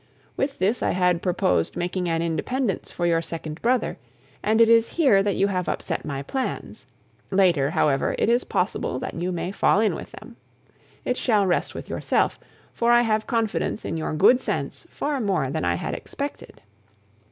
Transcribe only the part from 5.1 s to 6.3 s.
that you have upset my